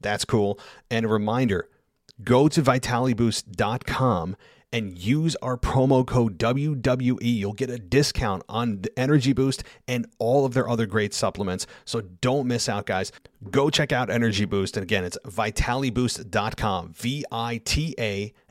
[0.00, 0.60] That's cool.
[0.90, 1.68] And a reminder
[2.22, 4.36] go to vitaliboost.com
[4.74, 7.18] and use our promo code WWE.
[7.22, 11.64] You'll get a discount on the Energy Boost and all of their other great supplements.
[11.84, 13.12] So don't miss out, guys.
[13.52, 14.76] Go check out Energy Boost.
[14.76, 16.92] And again, it's vitaliboost.com.
[16.92, 18.32] V I T A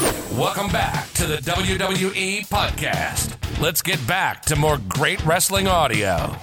[0.00, 3.36] Welcome back to the WWE podcast.
[3.60, 6.34] Let's get back to more great wrestling audio.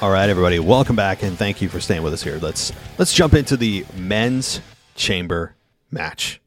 [0.00, 2.38] All right, everybody, welcome back and thank you for staying with us here.
[2.38, 4.62] Let's let's jump into the men's
[4.94, 5.54] chamber
[5.90, 6.40] match.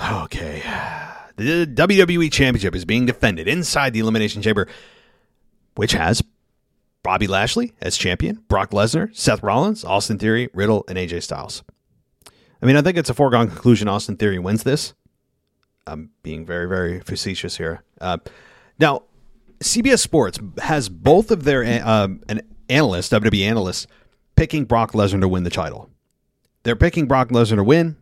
[0.00, 0.62] Okay.
[1.36, 4.68] The WWE Championship is being defended inside the Elimination Chamber,
[5.74, 6.22] which has
[7.02, 11.62] Bobby Lashley as champion, Brock Lesnar, Seth Rollins, Austin Theory, Riddle, and AJ Styles.
[12.60, 14.94] I mean, I think it's a foregone conclusion Austin Theory wins this.
[15.86, 17.84] I'm being very, very facetious here.
[18.00, 18.18] Uh,
[18.78, 19.02] now,
[19.60, 23.86] CBS Sports has both of their uh, an analyst, WWE analysts,
[24.34, 25.90] picking Brock Lesnar to win the title.
[26.62, 27.96] They're picking Brock Lesnar to win.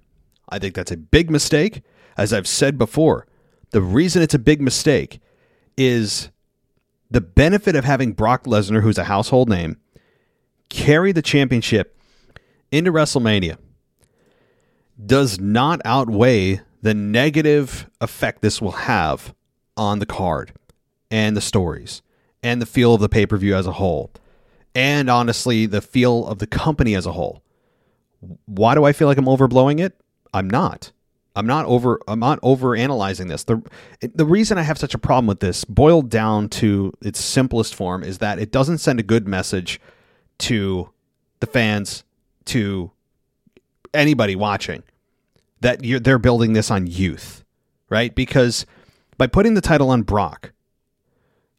[0.49, 1.83] I think that's a big mistake.
[2.17, 3.27] As I've said before,
[3.71, 5.21] the reason it's a big mistake
[5.77, 6.31] is
[7.11, 9.77] the benefit of having Brock Lesnar, who's a household name,
[10.69, 11.99] carry the championship
[12.71, 13.57] into WrestleMania
[15.05, 19.35] does not outweigh the negative effect this will have
[19.77, 20.53] on the card
[21.11, 22.03] and the stories
[22.43, 24.11] and the feel of the pay per view as a whole.
[24.75, 27.43] And honestly, the feel of the company as a whole.
[28.47, 29.99] Why do I feel like I'm overblowing it?
[30.33, 30.93] I'm not.
[31.37, 33.45] I'm not over I'm not over analyzing this.
[33.45, 33.63] The
[34.01, 38.05] the reason I have such a problem with this boiled down to its simplest form
[38.05, 39.81] is that it doesn't send a good message
[40.39, 40.91] to
[41.41, 42.05] the fans
[42.47, 42.93] to
[43.93, 44.83] anybody watching
[45.61, 47.45] that they're building this on youth,
[47.89, 48.15] right?
[48.15, 48.67] Because
[49.17, 50.53] by putting the title on Brock,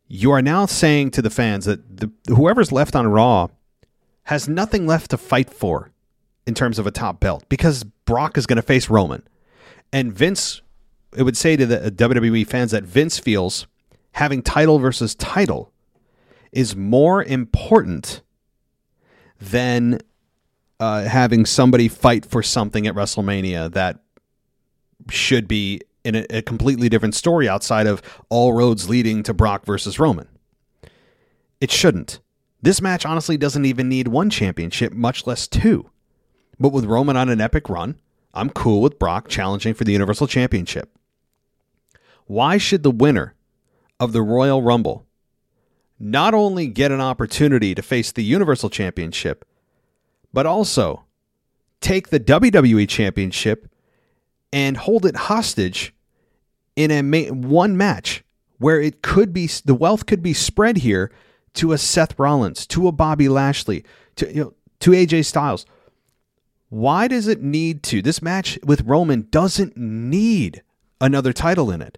[0.07, 3.47] you are now saying to the fans that the, whoever's left on Raw
[4.25, 5.91] has nothing left to fight for
[6.45, 9.23] in terms of a top belt because Brock is going to face Roman.
[9.91, 10.61] And Vince,
[11.15, 13.67] it would say to the WWE fans that Vince feels
[14.13, 15.71] having title versus title
[16.51, 18.21] is more important
[19.39, 19.99] than
[20.79, 23.99] uh, having somebody fight for something at WrestleMania that
[25.09, 29.65] should be in a, a, completely different story outside of all roads leading to Brock
[29.65, 30.27] versus Roman.
[31.59, 32.19] It shouldn't.
[32.61, 35.89] This match honestly doesn't even need one championship, much less two.
[36.59, 37.99] But with Roman on an epic run,
[38.35, 40.89] I'm cool with Brock challenging for the Universal Championship.
[42.25, 43.35] Why should the winner
[43.99, 45.05] of the Royal Rumble
[45.99, 49.45] not only get an opportunity to face the Universal Championship,
[50.33, 51.05] but also
[51.79, 53.69] take the WWE Championship
[54.51, 55.93] and hold it hostage
[56.75, 58.23] in a ma- one match
[58.57, 61.11] where it could be the wealth could be spread here
[61.53, 65.65] to a Seth Rollins, to a Bobby Lashley, to you know, to AJ Styles.
[66.69, 68.01] Why does it need to?
[68.01, 70.63] This match with Roman doesn't need
[70.99, 71.97] another title in it.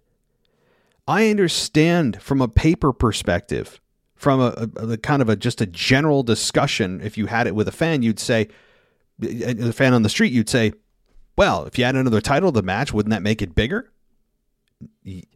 [1.07, 3.79] I understand from a paper perspective,
[4.15, 6.99] from a, a, a, kind of a just a general discussion.
[7.01, 8.49] If you had it with a fan, you'd say,
[9.21, 10.73] a fan on the street, you'd say,
[11.37, 13.91] well, if you had another title to the match, wouldn't that make it bigger?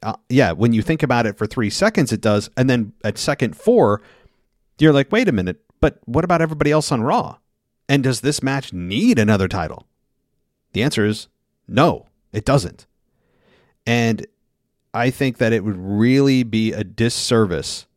[0.04, 2.50] Uh, yeah, when you think about it for three seconds, it does.
[2.58, 4.02] And then at second four,
[4.78, 7.38] you're like, wait a minute, but what about everybody else on Raw?
[7.92, 9.86] And does this match need another title?
[10.72, 11.28] The answer is
[11.68, 12.88] no, it doesn't.
[13.86, 14.26] And
[14.94, 17.88] I think that it would really be a disservice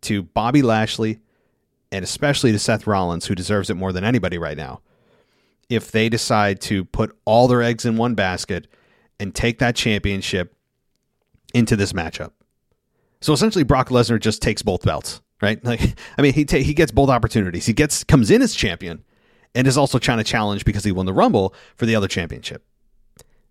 [0.00, 1.20] to Bobby Lashley
[1.92, 4.80] and especially to Seth Rollins, who deserves it more than anybody right now,
[5.68, 8.66] if they decide to put all their eggs in one basket
[9.20, 10.56] and take that championship
[11.52, 12.30] into this matchup.
[13.20, 15.62] So essentially, Brock Lesnar just takes both belts, right?
[15.66, 17.66] Like, I mean, he ta- he gets both opportunities.
[17.66, 19.04] He gets comes in as champion,
[19.54, 22.64] and is also trying to challenge because he won the Rumble for the other championship.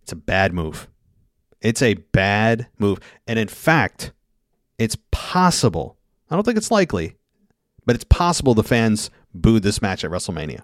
[0.01, 0.88] It's a bad move.
[1.62, 4.12] It's a bad move, and in fact,
[4.78, 5.97] it's possible.
[6.30, 7.16] I don't think it's likely,
[7.86, 10.62] but it's possible the fans booed this match at WrestleMania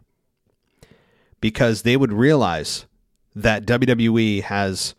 [1.40, 2.86] because they would realize
[3.34, 4.94] that WWE has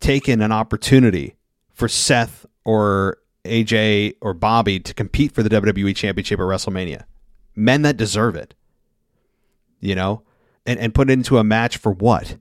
[0.00, 1.36] taken an opportunity
[1.72, 7.04] for Seth or AJ or Bobby to compete for the WWE Championship at WrestleMania.
[7.54, 8.54] Men that deserve it.
[9.84, 10.22] You know?
[10.66, 12.38] And and put it into a match for what?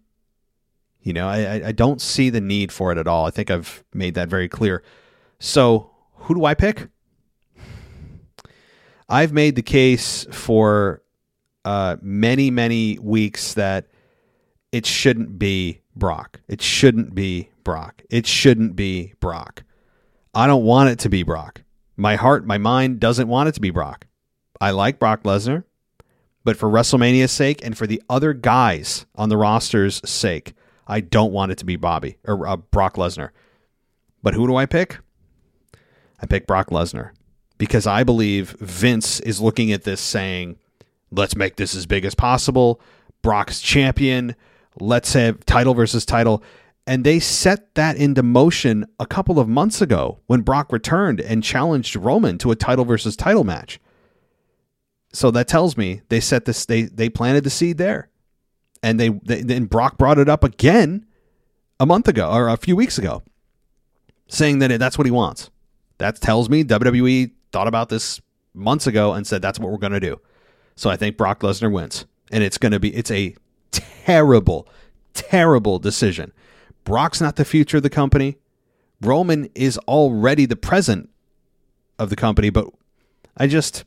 [1.01, 3.25] You know, I, I don't see the need for it at all.
[3.25, 4.81] I think I've made that very clear.
[5.37, 6.87] So who do I pick?
[9.09, 11.03] I've made the case for
[11.65, 13.87] uh, many, many weeks that
[14.71, 16.39] it shouldn't be Brock.
[16.47, 18.01] It shouldn't be Brock.
[18.09, 19.63] It shouldn't be Brock.
[20.33, 21.61] I don't want it to be Brock.
[21.97, 24.07] My heart, my mind doesn't want it to be Brock.
[24.59, 25.65] I like Brock Lesnar,
[26.43, 30.53] but for WrestleMania's sake and for the other guys on the roster's sake,
[30.87, 33.29] I don't want it to be Bobby or uh, Brock Lesnar.
[34.21, 34.97] But who do I pick?
[36.21, 37.11] I pick Brock Lesnar
[37.57, 40.57] because I believe Vince is looking at this saying,
[41.11, 42.81] let's make this as big as possible.
[43.21, 44.35] Brock's champion.
[44.79, 46.43] Let's have title versus title.
[46.85, 51.43] And they set that into motion a couple of months ago when Brock returned and
[51.43, 53.79] challenged Roman to a title versus title match.
[55.14, 58.09] So that tells me they set this they they planted the seed there.
[58.82, 61.05] And they, they then Brock brought it up again
[61.80, 63.24] a month ago or a few weeks ago
[64.28, 65.49] saying that that's what he wants.
[65.99, 68.20] That tells me WWE thought about this
[68.53, 70.20] months ago and said that's what we're going to do.
[70.76, 72.05] So I think Brock Lesnar wins.
[72.32, 73.36] And it's going to be it's a
[73.72, 74.68] terrible
[75.14, 76.34] terrible decision.
[76.84, 78.38] Brock's not the future of the company.
[79.01, 81.09] Roman is already the present
[81.99, 82.68] of the company, but
[83.38, 83.84] I just,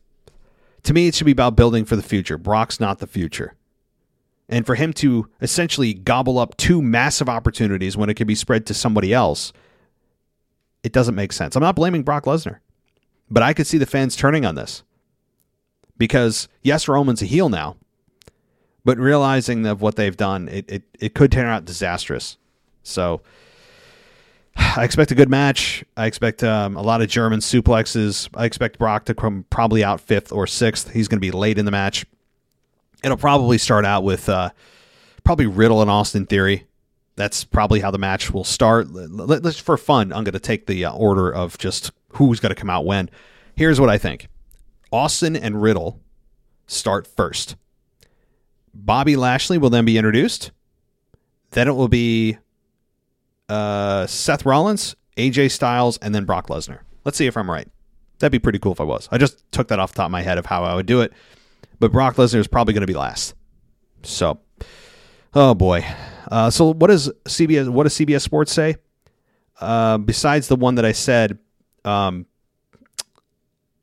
[0.87, 2.39] to me, it should be about building for the future.
[2.39, 3.55] Brock's not the future.
[4.49, 8.67] And for him to essentially gobble up two massive opportunities when it could be spread
[8.67, 9.53] to somebody else,
[10.85, 11.57] it doesn't make sense.
[11.57, 12.59] I'm not blaming Brock Lesnar,
[13.29, 14.85] but I could see the fans turning on this.
[15.99, 17.77] Because, yes, Roman's a heel now,
[18.85, 22.37] but realizing of what they've done, it, it, it could turn out disastrous.
[22.85, 23.23] So
[24.57, 25.85] I expect a good match.
[25.97, 28.29] I expect um, a lot of German suplexes.
[28.35, 30.91] I expect Brock to come probably out fifth or sixth.
[30.91, 32.07] He's going to be late in the match.
[33.05, 34.51] It'll probably start out with uh,
[35.25, 36.67] probably Riddle and Austin Theory.
[37.17, 38.89] That's probably how the match will start.
[38.91, 40.13] Let's for fun.
[40.13, 43.11] I'm going to take the uh, order of just who's going to come out when.
[43.55, 44.29] Here's what I think:
[44.93, 46.01] Austin and Riddle
[46.67, 47.57] start first.
[48.75, 50.51] Bobby Lashley will then be introduced.
[51.51, 52.37] Then it will be
[53.49, 56.81] uh, Seth Rollins, AJ Styles, and then Brock Lesnar.
[57.05, 57.69] Let's see if I'm right.
[58.19, 59.09] That'd be pretty cool if I was.
[59.13, 61.01] I just took that off the top of my head of how I would do
[61.03, 61.13] it.
[61.79, 63.35] But Brock Lesnar is probably going to be last.
[64.03, 64.41] So,
[65.35, 65.85] oh boy.
[66.31, 67.69] Uh, so what does CBS?
[67.69, 68.77] What does CBS Sports say?
[69.61, 71.39] Uh, besides the one that I said,
[71.85, 72.27] um,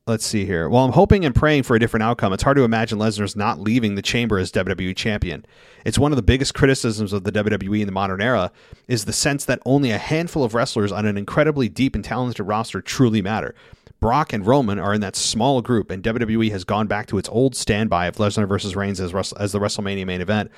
[0.05, 0.67] let's see here.
[0.67, 2.33] Well, I'm hoping and praying for a different outcome.
[2.33, 5.45] It's hard to imagine Lesnar's not leaving the chamber as WWE champion.
[5.85, 8.51] It's one of the biggest criticisms of the WWE in the modern era
[8.87, 12.45] is the sense that only a handful of wrestlers on an incredibly deep and talented
[12.45, 13.55] roster truly matter.
[14.01, 17.29] Brock and Roman are in that small group, and WWE has gone back to its
[17.29, 20.51] old standby of Lesnar versus Reigns as, as the WrestleMania main event.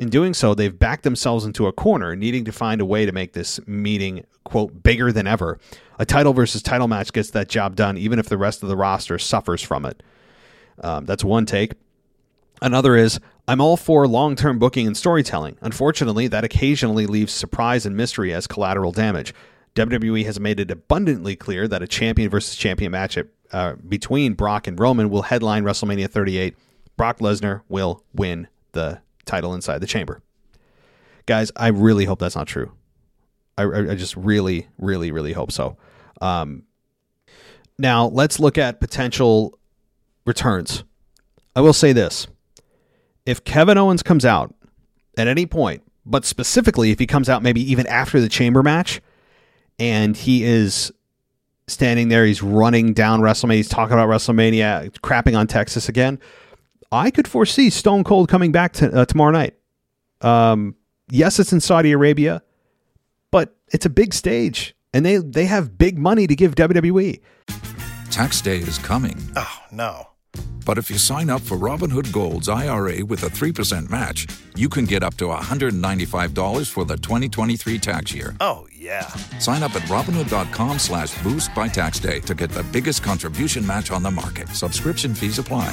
[0.00, 3.12] In doing so, they've backed themselves into a corner, needing to find a way to
[3.12, 5.58] make this meeting, quote, bigger than ever.
[5.98, 8.78] A title versus title match gets that job done, even if the rest of the
[8.78, 10.02] roster suffers from it.
[10.82, 11.74] Um, that's one take.
[12.62, 15.58] Another is, I'm all for long term booking and storytelling.
[15.60, 19.34] Unfortunately, that occasionally leaves surprise and mystery as collateral damage.
[19.74, 24.66] WWE has made it abundantly clear that a champion versus champion matchup uh, between Brock
[24.66, 26.56] and Roman will headline WrestleMania 38.
[26.96, 30.22] Brock Lesnar will win the title inside the chamber.
[31.26, 32.72] Guys, I really hope that's not true.
[33.56, 35.76] I, I just really, really, really hope so.
[36.20, 36.64] Um,
[37.78, 39.58] now, let's look at potential
[40.26, 40.84] returns.
[41.54, 42.26] I will say this
[43.26, 44.54] if Kevin Owens comes out
[45.16, 49.00] at any point, but specifically if he comes out maybe even after the chamber match
[49.78, 50.92] and he is
[51.68, 56.18] standing there, he's running down WrestleMania, he's talking about WrestleMania, crapping on Texas again,
[56.92, 59.54] I could foresee Stone Cold coming back to, uh, tomorrow night.
[60.20, 60.74] Um,
[61.08, 62.42] yes, it's in Saudi Arabia,
[63.30, 67.20] but it's a big stage and they, they have big money to give WWE.
[68.10, 69.16] Tax day is coming.
[69.36, 70.08] Oh, no.
[70.66, 74.84] But if you sign up for Robinhood Gold's IRA with a 3% match, you can
[74.84, 78.36] get up to $195 for the 2023 tax year.
[78.40, 79.08] Oh, yeah.
[79.38, 83.90] Sign up at Robinhood.com slash boost by tax day to get the biggest contribution match
[83.90, 84.48] on the market.
[84.50, 85.70] Subscription fees apply.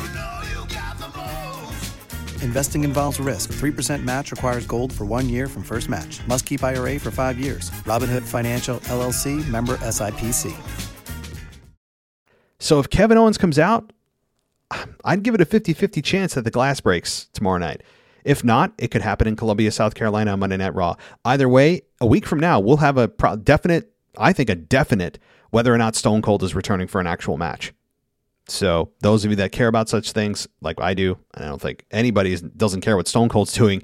[2.41, 3.51] Investing involves risk.
[3.51, 6.25] 3% match requires gold for one year from first match.
[6.25, 7.69] Must keep IRA for five years.
[7.85, 10.55] Robinhood Financial LLC member SIPC.
[12.59, 13.93] So if Kevin Owens comes out,
[15.05, 17.83] I'd give it a 50 50 chance that the glass breaks tomorrow night.
[18.23, 20.95] If not, it could happen in Columbia, South Carolina on Monday Night Raw.
[21.23, 25.17] Either way, a week from now, we'll have a pro- definite, I think, a definite
[25.51, 27.73] whether or not Stone Cold is returning for an actual match.
[28.49, 31.61] So, those of you that care about such things, like I do, and I don't
[31.61, 33.83] think anybody doesn't care what Stone Cold's doing,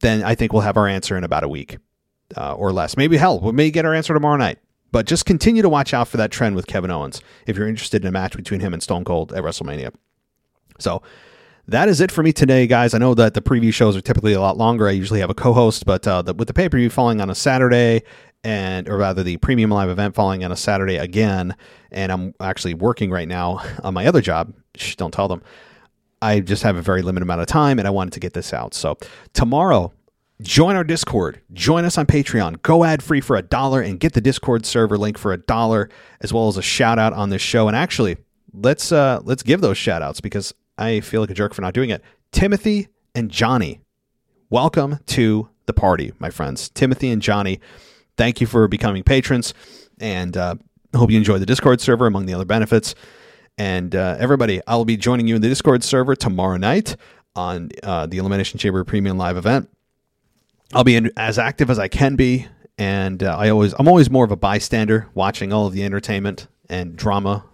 [0.00, 1.78] then I think we'll have our answer in about a week
[2.36, 2.96] uh, or less.
[2.96, 4.58] Maybe hell, we may get our answer tomorrow night.
[4.92, 8.02] But just continue to watch out for that trend with Kevin Owens if you're interested
[8.02, 9.92] in a match between him and Stone Cold at WrestleMania.
[10.78, 11.02] So
[11.68, 12.94] that is it for me today, guys.
[12.94, 14.86] I know that the preview shows are typically a lot longer.
[14.86, 17.28] I usually have a co-host, but uh, the, with the pay per view falling on
[17.28, 18.04] a Saturday,
[18.46, 21.56] and or rather the premium live event falling on a Saturday again,
[21.90, 24.54] and I'm actually working right now on my other job.
[24.76, 25.42] Shh, don't tell them.
[26.22, 28.54] I just have a very limited amount of time, and I wanted to get this
[28.54, 28.72] out.
[28.72, 28.98] So
[29.32, 29.92] tomorrow,
[30.42, 31.40] join our Discord.
[31.54, 32.62] Join us on Patreon.
[32.62, 35.90] Go ad free for a dollar and get the Discord server link for a dollar,
[36.20, 37.66] as well as a shout out on this show.
[37.66, 38.16] And actually,
[38.54, 41.74] let's uh, let's give those shout outs because I feel like a jerk for not
[41.74, 42.00] doing it.
[42.30, 43.80] Timothy and Johnny,
[44.50, 46.68] welcome to the party, my friends.
[46.68, 47.58] Timothy and Johnny,
[48.16, 49.54] thank you for becoming patrons,
[50.00, 50.56] and uh,
[50.94, 52.94] hope you enjoy the Discord server among the other benefits.
[53.58, 56.96] And uh, everybody, I'll be joining you in the Discord server tomorrow night
[57.34, 59.70] on uh, the Elimination Chamber Premium Live event.
[60.74, 64.10] I'll be in, as active as I can be, and uh, I always I'm always
[64.10, 67.44] more of a bystander, watching all of the entertainment and drama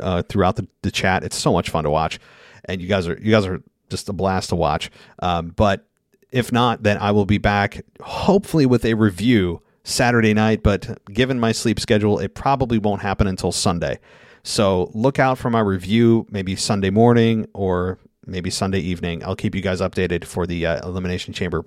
[0.00, 1.24] uh, throughout the, the chat.
[1.24, 2.18] It's so much fun to watch
[2.64, 4.90] and you guys are you guys are just a blast to watch.
[5.20, 5.86] Um, but
[6.30, 10.62] if not, then I will be back hopefully with a review Saturday night.
[10.62, 13.98] But given my sleep schedule, it probably won't happen until Sunday.
[14.42, 19.24] So look out for my review, maybe Sunday morning or maybe Sunday evening.
[19.24, 21.64] I'll keep you guys updated for the uh, Elimination Chamber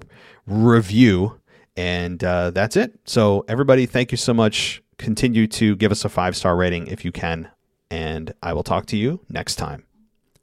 [0.47, 1.39] review.
[1.75, 2.99] And uh, that's it.
[3.05, 4.83] So, everybody, thank you so much.
[4.97, 7.49] Continue to give us a five star rating if you can.
[7.89, 9.85] And I will talk to you next time.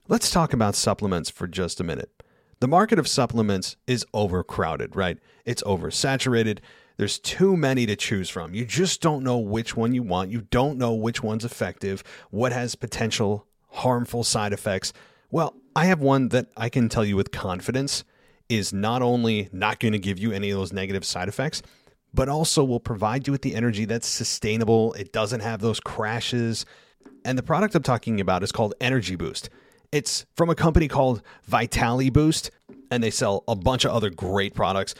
[0.08, 2.10] Let's talk about supplements for just a minute.
[2.58, 5.18] The market of supplements is overcrowded, right?
[5.44, 6.58] It's oversaturated.
[7.00, 8.52] There's too many to choose from.
[8.52, 10.30] You just don't know which one you want.
[10.30, 14.92] You don't know which one's effective, what has potential harmful side effects.
[15.30, 18.04] Well, I have one that I can tell you with confidence
[18.50, 21.62] is not only not going to give you any of those negative side effects,
[22.12, 24.92] but also will provide you with the energy that's sustainable.
[24.92, 26.66] It doesn't have those crashes.
[27.24, 29.48] And the product I'm talking about is called Energy Boost.
[29.90, 32.50] It's from a company called Vitali Boost,
[32.90, 34.94] and they sell a bunch of other great products.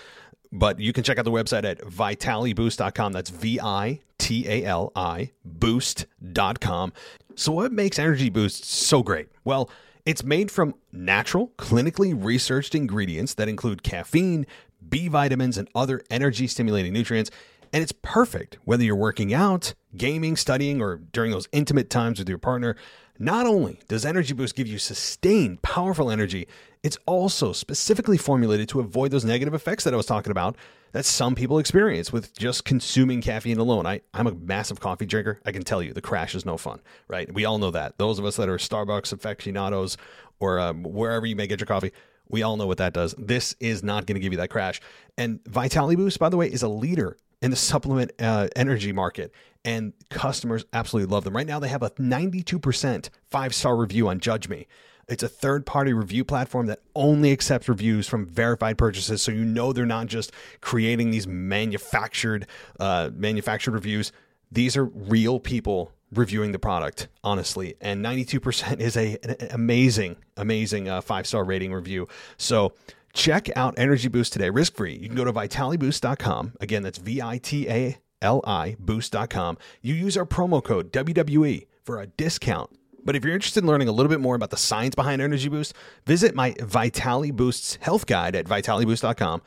[0.52, 3.12] But you can check out the website at vitaliboost.com.
[3.12, 6.92] That's V I T A L I boost.com.
[7.36, 9.28] So, what makes Energy Boost so great?
[9.44, 9.70] Well,
[10.04, 14.46] it's made from natural, clinically researched ingredients that include caffeine,
[14.88, 17.30] B vitamins, and other energy stimulating nutrients.
[17.72, 22.28] And it's perfect whether you're working out, gaming, studying, or during those intimate times with
[22.28, 22.76] your partner.
[23.22, 26.48] Not only does Energy Boost give you sustained, powerful energy,
[26.82, 30.56] it's also specifically formulated to avoid those negative effects that I was talking about
[30.92, 33.84] that some people experience with just consuming caffeine alone.
[33.84, 35.38] I, I'm a massive coffee drinker.
[35.44, 37.30] I can tell you the crash is no fun, right?
[37.30, 37.98] We all know that.
[37.98, 39.98] Those of us that are Starbucks aficionados
[40.38, 41.92] or um, wherever you may get your coffee,
[42.30, 43.14] we all know what that does.
[43.18, 44.80] This is not going to give you that crash.
[45.18, 49.32] And Vitality Boost, by the way, is a leader in the supplement uh, energy market
[49.64, 51.36] and customers absolutely love them.
[51.36, 54.66] Right now, they have a 92% five star review on Judge Me.
[55.08, 59.44] It's a third party review platform that only accepts reviews from verified purchases, so you
[59.44, 60.30] know they're not just
[60.60, 62.46] creating these manufactured
[62.78, 64.12] uh, manufactured reviews.
[64.52, 70.88] These are real people reviewing the product honestly and 92% is a an amazing amazing
[70.88, 72.72] uh, five star rating review so
[73.12, 74.94] Check out Energy Boost today, risk free.
[74.94, 76.54] You can go to vitaliboost.com.
[76.60, 79.58] Again, that's V I T A L I boost.com.
[79.82, 82.70] You use our promo code WWE for a discount.
[83.04, 85.48] But if you're interested in learning a little bit more about the science behind Energy
[85.48, 85.74] Boost,
[86.06, 89.42] visit my Vitali Boosts health guide at vitaliboost.com.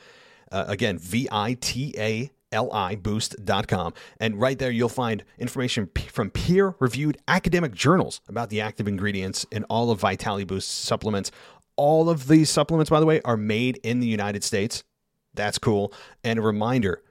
[0.52, 3.94] Uh, again, V I T A L I boost.com.
[4.20, 9.46] And right there, you'll find information from peer reviewed academic journals about the active ingredients
[9.52, 11.32] in all of Vitali Boost supplements.
[11.76, 14.84] All of these supplements, by the way, are made in the United States.
[15.34, 15.94] That's cool.
[16.24, 17.02] And a reminder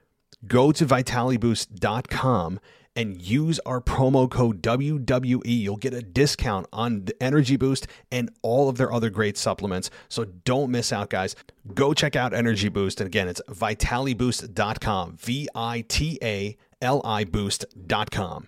[0.47, 2.59] go to vitaliboost.com
[2.95, 5.41] and use our promo code WWE.
[5.45, 9.89] You'll get a discount on the Energy Boost and all of their other great supplements.
[10.09, 11.35] So don't miss out, guys.
[11.73, 13.01] Go check out Energy Boost.
[13.01, 15.17] And again, it's vitaliboost.com.
[15.17, 18.47] V I T A L I boost.com.